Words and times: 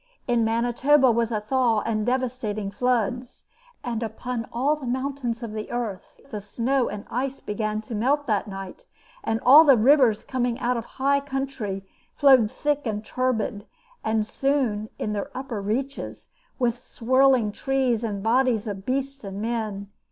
In 0.27 0.43
Manitoba 0.43 1.11
was 1.11 1.31
a 1.31 1.39
thaw 1.39 1.81
and 1.81 2.07
devastating 2.07 2.71
floods. 2.71 3.45
And 3.83 4.01
upon 4.01 4.47
all 4.51 4.75
the 4.75 4.87
mountains 4.87 5.43
of 5.43 5.53
the 5.53 5.69
earth 5.69 6.19
the 6.31 6.39
snow 6.41 6.89
and 6.89 7.05
ice 7.11 7.39
began 7.39 7.81
to 7.83 7.93
melt 7.93 8.25
that 8.25 8.47
night, 8.47 8.87
and 9.23 9.39
all 9.45 9.63
the 9.63 9.77
rivers 9.77 10.23
coming 10.23 10.57
out 10.57 10.75
of 10.75 10.85
high 10.97 11.19
country 11.19 11.85
flowed 12.15 12.49
thick 12.49 12.87
and 12.87 13.05
turbid, 13.05 13.67
and 14.03 14.25
soon 14.25 14.89
in 14.97 15.13
their 15.13 15.29
upper 15.37 15.61
reaches 15.61 16.29
with 16.57 16.81
swirling 16.81 17.51
trees 17.51 18.03
and 18.03 18.21
the 18.21 18.23
bodies 18.23 18.65
of 18.65 18.87
beasts 18.87 19.23
and 19.23 19.39
men. 19.39 19.89